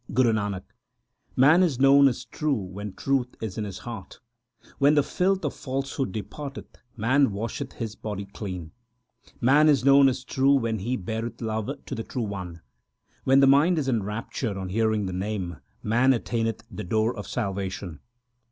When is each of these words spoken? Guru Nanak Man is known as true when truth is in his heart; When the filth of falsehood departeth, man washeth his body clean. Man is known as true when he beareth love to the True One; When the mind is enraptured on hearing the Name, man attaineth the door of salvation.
Guru 0.11 0.33
Nanak 0.33 0.63
Man 1.35 1.61
is 1.61 1.79
known 1.79 2.07
as 2.07 2.25
true 2.25 2.55
when 2.57 2.93
truth 2.95 3.35
is 3.39 3.59
in 3.59 3.65
his 3.65 3.77
heart; 3.77 4.19
When 4.79 4.95
the 4.95 5.03
filth 5.03 5.45
of 5.45 5.53
falsehood 5.53 6.11
departeth, 6.11 6.75
man 6.97 7.31
washeth 7.31 7.73
his 7.73 7.95
body 7.95 8.25
clean. 8.25 8.71
Man 9.39 9.69
is 9.69 9.85
known 9.85 10.09
as 10.09 10.23
true 10.23 10.55
when 10.55 10.79
he 10.79 10.97
beareth 10.97 11.39
love 11.39 11.69
to 11.85 11.93
the 11.93 12.03
True 12.03 12.23
One; 12.23 12.61
When 13.25 13.41
the 13.41 13.45
mind 13.45 13.77
is 13.77 13.87
enraptured 13.87 14.57
on 14.57 14.69
hearing 14.69 15.05
the 15.05 15.13
Name, 15.13 15.57
man 15.83 16.13
attaineth 16.13 16.63
the 16.71 16.83
door 16.83 17.15
of 17.15 17.27
salvation. 17.27 17.99